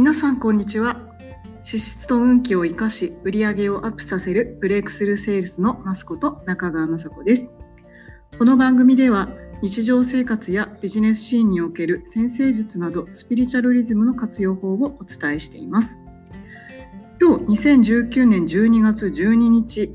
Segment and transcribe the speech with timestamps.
[0.00, 0.98] 皆さんこんにちは。
[1.62, 7.52] 資質と運気を生かし売上をアップさせるブレイクスルーセールスのマスコと中川雅子です。
[8.38, 9.28] この番組では
[9.60, 16.00] 日常生活やビジネスシーンにおける先生術などスピリチュアルリズムの活用法をお伝えしています。
[17.20, 19.94] 今日2019年12月12日、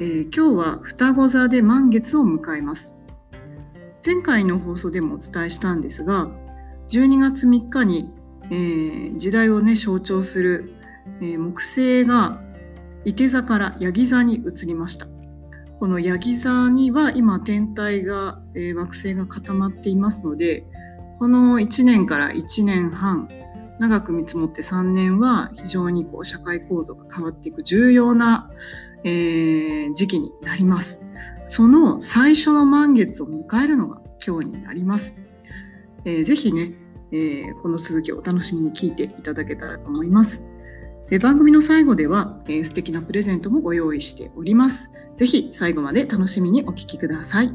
[0.00, 2.94] えー、今日は双子座で満月を迎えます。
[4.02, 6.30] 前回の放送でもお伝えしたんですが
[6.88, 8.14] 12月3日に
[8.50, 10.74] えー、時代をね象徴する、
[11.20, 12.40] えー、木星が
[13.04, 15.06] 伊手座からヤギ座に移りました
[15.80, 20.64] このヤギ座には今天体が、えー、惑星が固まっていますので
[21.18, 23.28] この1年から1年半
[23.78, 28.48] 長く見積もって3年は非常にこう社会構造が変わっていく重要な、
[29.02, 31.10] えー、時期になります。
[31.44, 35.16] その最初の満月を迎えるのが今日になります。
[36.04, 36.74] えー、ぜひね、
[37.12, 40.42] えー、この続きをお楽しみに聞いていただけたらと思います。
[41.10, 44.90] え番組の最後では、えー、素敵なプレゼントもご用意しております。
[45.14, 47.52] ぜひ最後まで楽しみにお聞きください。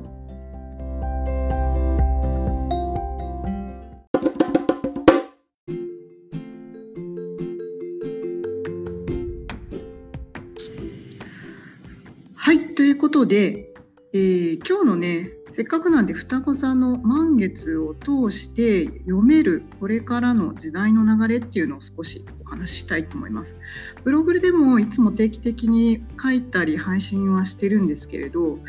[12.36, 13.74] はい、ということで、
[14.14, 23.56] えー、今日のねせっかくなんで双子座の満月を通して読めるこれからの時代の流れっていうのを少しお話ししたいと思います。
[24.04, 28.60] ブログでもいつも定期的に書いたり配信はしてるんですけれど、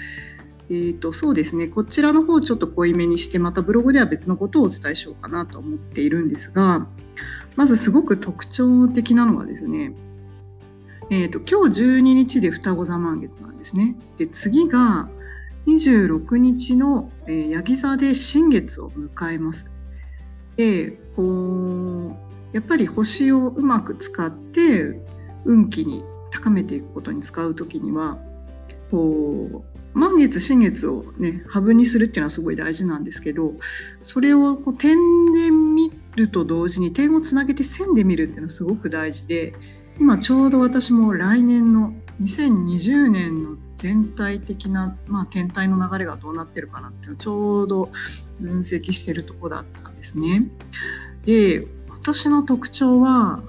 [0.71, 6.87] えーと、そうですねこちらの方ちょっと濃いめにしてまたブログでは別のことをお伝えしようかなと思っているんですが
[7.55, 9.93] まずすごく特徴的なのがですね
[11.11, 13.97] えー、と今日12日で双子座満月なんですね。
[14.19, 15.09] で次が
[15.69, 19.71] 26日の、えー、ヤギ座で新月を迎えます。
[20.57, 22.17] でこ
[22.53, 25.01] うやっぱり星をうまく使って
[25.45, 28.19] 運気に高めていくことに使う時には
[28.91, 33.55] こう満月新月をねハブにするっていうのはすごい大事なんですけど
[34.03, 34.97] それをこう点
[35.33, 39.55] で見ると同時に点をつなげて線で見るっていうのはすごく大事で
[40.01, 47.91] 今ちょうど私も来年の2020年の全体的な、まあ、天体の流れがどうなってるかなっていうのをちょうど
[48.41, 50.45] 分析してるとこだったんですね。
[51.25, 53.41] で私の特徴は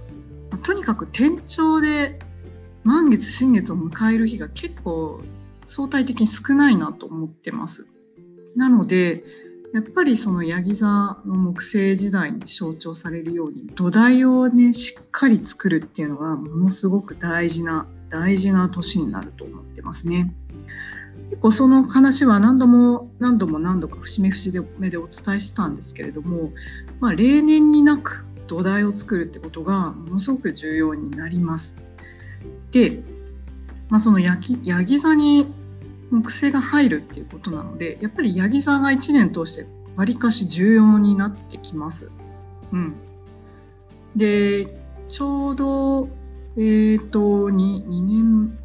[0.63, 2.19] とにかく天頂で
[2.83, 5.21] 満月新月を迎える日が結構
[5.65, 7.85] 相対的に少ないなと思ってます。
[8.55, 9.23] なので
[9.73, 20.33] やっぱりそのヤギ座の木星時代に象徴されるように土台をねしっかり作るっていうのがものすごく大事な大事な年になると思ってますね。
[21.29, 26.51] 結構その話は何度も何度も何度か節目節目でお伝えしたんですけれども、
[26.99, 31.77] まあ、例年になく土台を作るってことがものすごく重要になります。
[32.71, 33.01] で、
[33.89, 35.53] まあ、そのヤギヤギ座に
[36.09, 42.11] 木星が入るっていうことなのでやっぱりヤギ座が1年通してわりかし重要になってきます。
[42.71, 42.95] うん、
[44.15, 44.67] で
[45.09, 46.09] ちょうど
[46.59, 48.57] えっ、ー、と2、2年、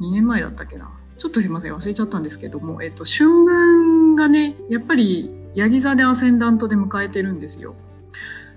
[0.00, 0.90] 2年前だったっけな。
[1.18, 7.74] ちょっとすいません、忘れちゃったんですけども、えっ、ー、と、春分がね、やっぱり、ヤギ座でアセンダントで迎えてるんですよ。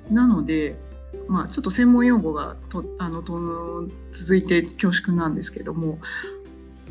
[0.10, 0.80] なので、
[1.28, 6.00] まあ、ちょっと専門用語がとあのと続いて恐縮なんですけども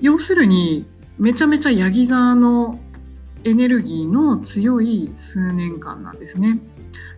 [0.00, 0.86] 要するに
[1.18, 2.80] めちゃめちゃヤギ座の
[3.44, 6.58] エネルギーの強い数年間なんですね。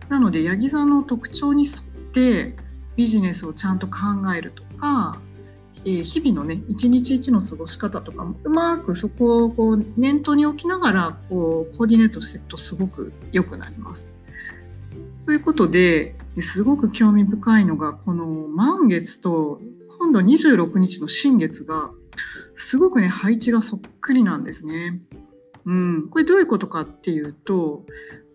[0.09, 1.81] なのでヤギ座の特徴に沿っ
[2.13, 2.55] て
[2.95, 3.95] ビジネスをちゃんと考
[4.35, 5.19] えるとか、
[5.85, 14.11] えー、日々のね一日一の過ごし方とかもうまくそこをこう念頭に置きながらこうコーディネートしていくとすごく良くなります。
[15.25, 19.61] ということですごく興味深いのがこの満月と
[19.97, 21.91] 今度26日の新月が
[22.55, 24.99] すごくね配置がそっくりなんですね。
[25.65, 27.85] うん、これどういうことかっていうと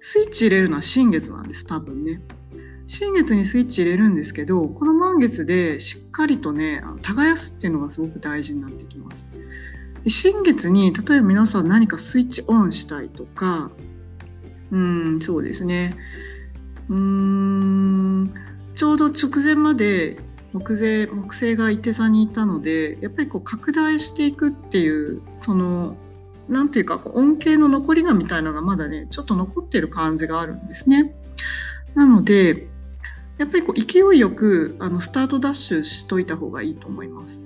[0.00, 2.20] スイッチ入れるのは新月なんです多分ね。
[2.88, 9.36] 新月にスイッチ入れるんですけどこの満月でしっかりとね耕すっていうのがすごく大事になってきます。
[10.06, 13.70] 新月に例えば皆さん何かスイッチオンしたいとか
[14.70, 15.96] うんそうですね
[16.88, 18.32] うん
[18.74, 20.16] ちょうど直前まで
[20.54, 25.94] 木星木星がいて座にいたのでやっぱりこう拡大していくっていうその
[26.48, 31.14] 何ていうかこう恩恵の残りがみたいなのがまだねちょっと残ってる感じがあるんですね。
[31.94, 32.68] なので
[33.38, 37.44] やっぱりこう勢いよくあのスタートダッシュしといた方がいいと思います。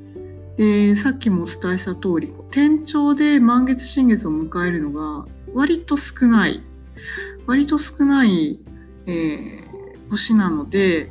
[0.56, 6.62] でさっきもお伝えした通り天頂で満月新月を迎えるのが割と少ない
[7.46, 8.58] 割と少ない、
[9.06, 11.10] えー、星なので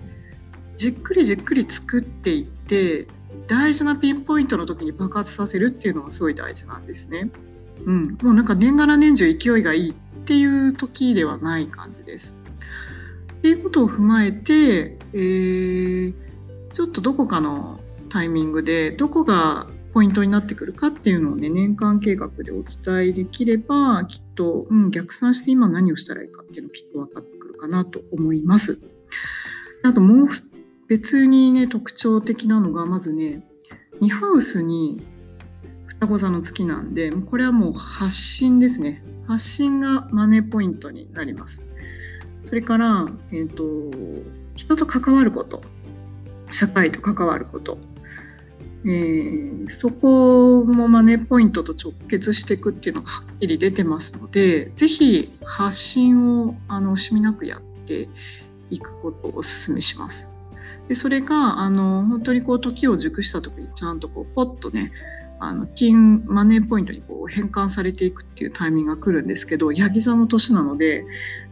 [0.78, 3.08] じっくりじっくり作っていって
[3.48, 7.30] 大事なピンポイントの時に爆発させるっていうのがすごい大事なんですね。
[7.86, 9.94] うん、もうなんか年がら年中勢いがいいっ
[10.26, 12.34] ていう時ではない感じです。
[13.42, 16.14] っていうことを踏まえて、えー、
[16.76, 17.80] ちょっとどこかの
[18.10, 19.66] タイミングでどこが
[19.96, 28.80] ポイントになってくるかっていうのをね年間計画でお伝えできればきっと、うん、逆算して今何をしたらいいかっていうのきっと分かってくるかなと思います。
[29.84, 30.28] あともう
[30.88, 33.44] 別にね特徴的なのがまずね
[34.02, 35.02] 2ハウスに
[35.88, 41.71] 双子座の月なんでこれはもう発信ですね発信がマネーポイントになります
[42.44, 45.64] それから、えーと人と関わること
[46.52, 47.78] 社会と関わること
[48.84, 58.10] えー、そこもマネーポイントと直結していくっていうのがはっきり出てますので是非発信をあの惜しみなくやって
[58.72, 60.30] いくことをお勧めします。
[60.88, 64.92] でそれがあの本当にこう時を熟した時にちゃんとこうポッとね
[65.44, 71.04] あの金マネーポイントにこう変換されていくっていうタイミングが来るんですけどヤギ座の年なので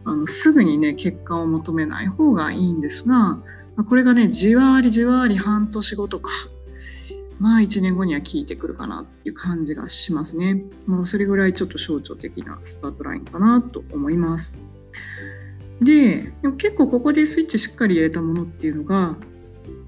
[0.04, 3.38] あのすぐにね結果を求めない方がいいんですが
[3.88, 6.30] これがねじわりじわり半年後とか
[7.40, 10.62] まあ1年後には効いてくるかなっていう感じがしますね。
[10.86, 14.58] まあ、それぐらいちょっと象徴的なスタートラインかなと思います。
[15.80, 19.16] で、も結構ここでスイッチしっかり入れたものっていうのが、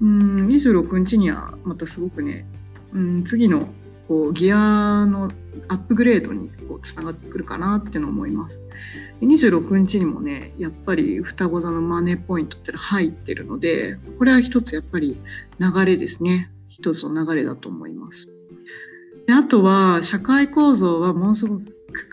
[0.01, 2.47] うん、26日にはまたすごくね、
[2.91, 3.69] うん、次の
[4.07, 5.31] こうギアの
[5.67, 8.59] アップグレードにこうつながってくるかなっていうのを思います。
[9.21, 15.17] 26日にもねやっぱり双子座のマネーポイントって入ってるのでこれは一つやっぱり
[15.59, 18.27] 流れですね一つの流れだと思います。
[19.25, 21.63] であとは社会構造はものすごく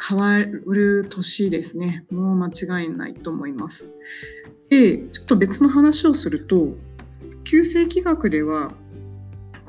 [0.09, 2.05] 変わる年ですね。
[2.11, 2.49] もう間
[2.83, 3.91] 違いないと思います。
[4.69, 6.77] で、ちょっと別の話をすると、
[7.45, 8.73] 旧世紀学では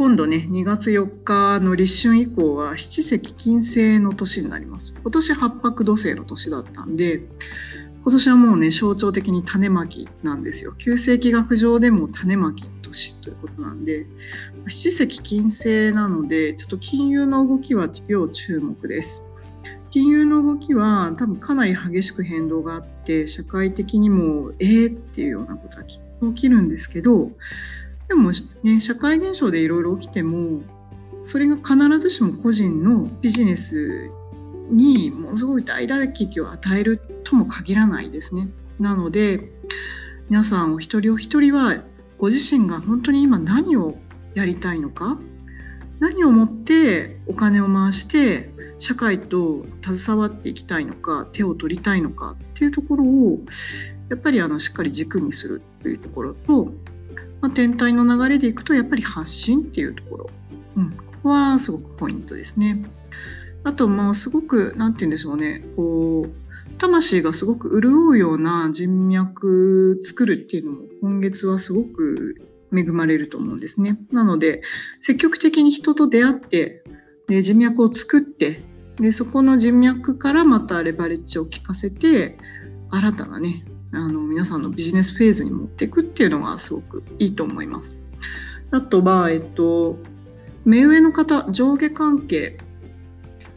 [0.02, 4.96] 今度ね、2月4日の立春以降は七石金星の年になります。
[5.00, 7.22] 今年八白土星の年だったんで、
[8.02, 10.74] 今年はもうね、象徴的に種まきなんですよ。
[10.80, 14.08] 旧世紀学上でも種まき年ということなんで、
[14.70, 19.22] 七石金星なので、ちょっと金融の動きは要注目です。
[19.92, 27.30] 金融の動きは多分かなり激しく変動があって社会的にもえーっていうようなことはきっと起きるんですけど
[28.12, 28.32] でも
[28.64, 30.64] ね社会現象でいろいろ起きても
[31.26, 34.12] それが必ずしも個人のビジネス
[34.70, 38.50] にものすごい大打撃を与えるとも限らないですね。
[38.82, 39.50] なので
[40.30, 41.84] 皆さんお一人お一人は
[42.18, 43.98] ご自身が本当に今何を
[44.34, 45.18] やりたいのか
[46.02, 53.40] 何をもってお金を回して社会と携わっていきたいのか手を取りたいのかっていうところを
[54.10, 56.74] やっぱりあのしっかり軸にするというところと、
[57.42, 60.30] まあ、天体の流れでいくとやっぱり発信っていうところ、
[60.78, 62.84] うん、ここはすごくポイントですね。
[63.64, 72.42] あとまあすごく何て言うんでしょうねこう魂がすごく潤うような人脈作るっていうのも今月はすごく
[72.76, 74.00] 恵まれると思うんですね。
[74.12, 74.64] なので
[75.02, 76.84] 積極的に人と出会って
[77.28, 78.62] で人脈を作って
[78.98, 82.38] でそこの人脈からまたレバレッジを効かせて
[82.90, 83.64] 新たなね
[83.94, 87.96] あの皆さんのビジネスフェーズに持っていくっていうのがすごくいいと思います。
[88.72, 89.98] あとは、えっと、
[90.64, 92.58] 目上の方上下関係、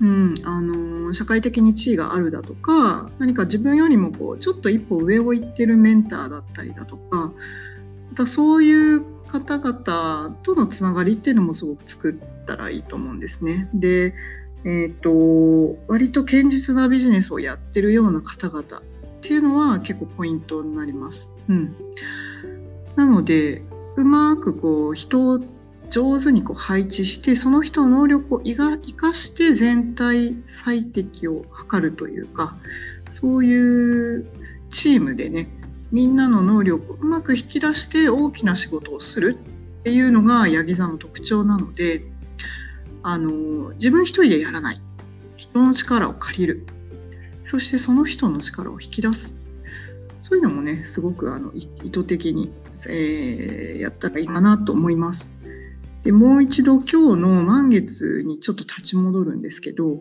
[0.00, 7.32] うん、あの社会的に地位があるだとか何か自分よりもこうちょっと一歩上を行ってるメンターだったりだとか
[8.10, 13.68] またそういう方々とのつながりっていうのもすごく作ったらいいと思うんですね。
[13.72, 14.14] で
[14.66, 18.82] えーと、割と堅実なビジネスをやってるような方々
[19.24, 21.32] っていうのは結構ポイントになります。
[21.48, 21.74] うん、
[22.94, 23.62] なので
[23.96, 25.40] うまくこう人を
[25.88, 28.54] 上手にこう配置してその人の能力を生
[28.94, 32.54] かして全体最適を図るというか
[33.12, 34.26] そういう
[34.70, 35.48] チームでね
[35.90, 39.38] みんなの能力をうまく引き出して大きな仕事をする
[39.80, 42.02] っていうのがヤギ座の特徴なので
[43.02, 44.80] あの自分一人でやらない。
[45.36, 46.66] 人の力を借りる。
[47.44, 49.36] そしてその人の力を引き出す
[50.24, 52.50] そういうのもねすごくあの意図的に、
[52.88, 55.28] えー、やったらいいかなと思います。
[56.02, 60.00] でもう一度今日の満月にちょっと立ち戻るんですけど、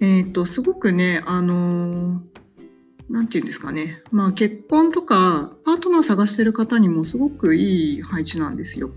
[0.00, 2.20] えっ、ー、とすごくねあの
[3.08, 8.90] 何て言うんですかね、まあ、結婚とかパートナー探してる方にもすごくいい配置なんですよ。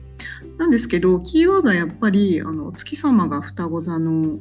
[0.57, 4.39] なんですけどキーワードはやっぱりあの月様が双子座の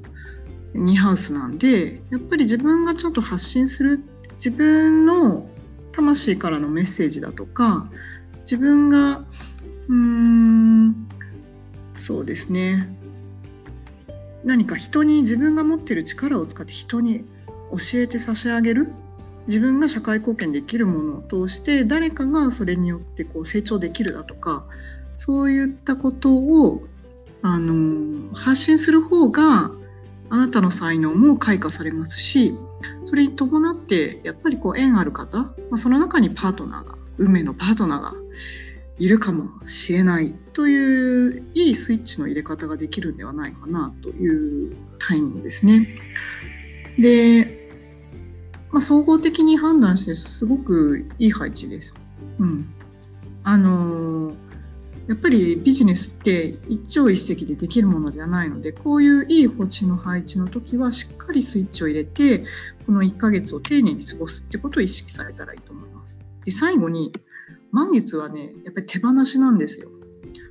[0.74, 4.00] 2ハウスなんでやっぱり自分がちょっと発信する
[4.36, 5.48] 自分の
[5.92, 7.86] 魂からのメッセージだとか
[8.42, 9.18] 自分が
[9.88, 11.08] うーん
[11.96, 12.88] そうですね。
[14.44, 17.24] 何か人に自分が持ってる力を使って人に
[17.70, 18.92] 教えて差し上げる。
[19.46, 24.64] 自分が社会貢献できるものを通して誰かがそれによってこう成長できるだとか
[25.16, 26.84] そういったことを
[27.42, 29.72] あの発信する方が
[30.32, 32.54] あなたの才能も開花されますし
[33.04, 38.14] それに伴ってやっぱりこう縁ある方、まあ、その中にパートナーが運命のパートナーが
[38.98, 45.98] いるかもしれないといういいスイッチの入れ方ができるんではないかなというタイミングですね。
[46.98, 47.68] で、
[48.70, 51.94] まあ、総合的に判断してすごくいい配置です。
[52.38, 52.72] うん、
[53.44, 54.32] あの
[55.08, 62.44] やっぱりビジネスって一朝一夕でできるものではないのでこういういい星の配置の時はしっかりスイッチを入れて
[62.86, 66.20] この1ヶ月を丁寧に過ごすってことを意識されたらいいと思います。
[66.44, 67.12] で最後に
[67.72, 69.88] 満月はねやっぱり手放しなんですよ。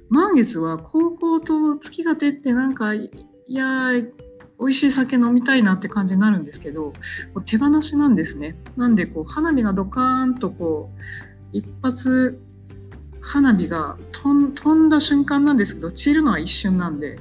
[0.10, 3.10] 満月は高校と月が出てなんかい
[3.48, 3.94] や
[4.60, 6.94] 美味しい酒飲みたいなって感じになるんですけど
[7.46, 8.58] 手放しなんですね。
[8.76, 11.00] なんでこう花火がドカーンとこう
[11.58, 12.40] 一発
[13.22, 17.20] 花火が飛んだ瞬間なんですけど散るのは一瞬なんで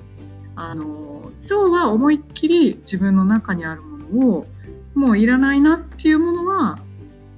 [0.56, 4.46] あの今日は思いっきり自分の中にあるものを
[4.94, 6.78] もういらないなっていうものは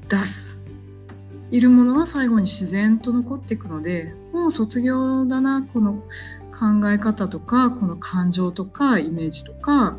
[0.08, 0.62] 出す。
[1.50, 6.02] いるものは最後に自然と残っていくのでもう卒業だなこの
[6.50, 9.98] 考え方とかこの感情とかイメージとか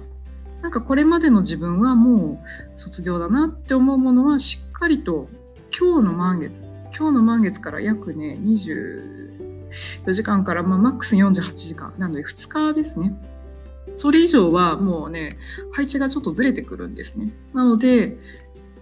[0.64, 5.30] なんかこれまでの自分はもう卒業だなって思うものはしっかりと
[5.78, 6.64] 今日の満月
[6.96, 13.14] 今日の満月から約ね24時間から、まあ、マックス48時間なので2日ですね。
[13.98, 15.38] それ以上はもうね
[15.72, 17.32] 配置がちょっとずれてくるんですね。
[17.54, 18.18] なので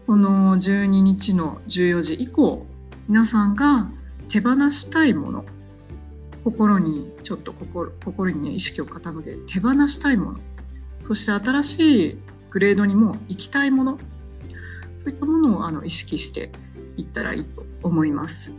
[0.07, 2.65] この12日の14時以降
[3.07, 3.89] 皆さんが
[4.29, 5.45] 手放したいもの
[6.43, 10.39] 心にちょっと心心にね意識を傾けて手放したいもの
[11.03, 13.97] そして新しいグレードにも行きたいもの
[15.03, 16.51] そういったものをあの意識して
[16.97, 18.53] いったらいいと思います。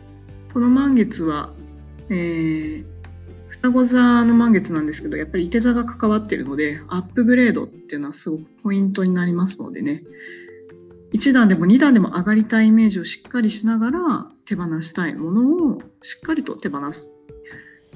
[0.52, 1.50] この満月は、
[2.10, 2.84] えー、
[3.48, 10.02] 双子座の満月なんですけどやっぱりいて座が関わっているのでアップグレードっていうのはすごくポイントになりますのでね
[11.12, 17.10] 1段でも2段でも上がりたいイメージをしっかりしながら手放したいものをしっかりと手放す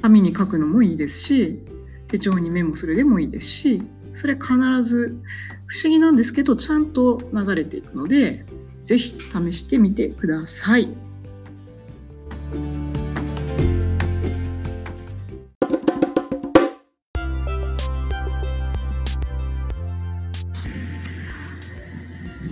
[0.03, 1.65] 紙に書くのもいいですし
[2.09, 3.83] 手帳にメモするでもいいですし
[4.15, 4.55] それ必
[4.85, 5.19] ず
[5.67, 8.45] 不思議なんですけどちゃんと流れていくので
[8.81, 11.06] 是非試してみてください。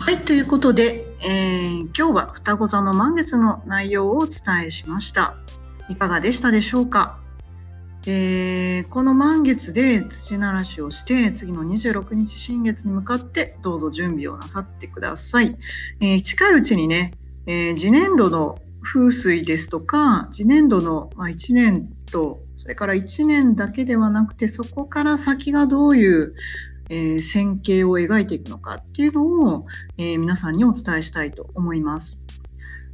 [0.00, 5.36] はい、ということで、えー、今日は双子座の満月の内容をお伝えしました。
[5.88, 7.20] いかがでしたでしょうか、
[8.06, 15.56] えー、この満月で土ならしをして次の26日新月に向かってどうぞ準備をなさってください。
[16.00, 17.12] えー、近いうちにね、
[17.46, 26.34] えー、次年度の風水ですとか次年度の、ま、1年とそれから1年だけではなくてそこから先がどういう
[26.90, 32.18] えー、線形を描いていくのかっていうのを、え、皆さんにお伝えしたいと思います。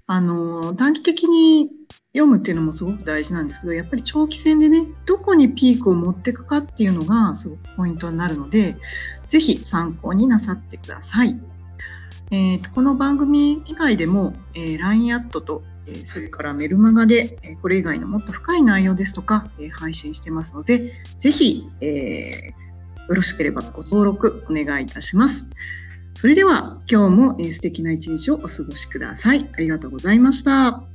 [0.07, 1.71] あの短期的に
[2.13, 8.77] 読むっていうのもすごく大事なんですけどやっぱり長期戦でねどこにピークを持っていくかっていうのがすごくポイントになるので
[9.29, 11.41] 是非参考になさってください。
[12.33, 22.55] えー、この番組以外でも、えー、LINE アットと、え、それからメルマガで、え、これ以外のもっと深い内容ですとか、え配信してますのでぜひ、え
[23.09, 25.47] よろしければご登録お願いいたします。
[26.15, 29.49] それでは今日も素敵な一日をお過ごしください。
[29.53, 30.90] ありがとうございました。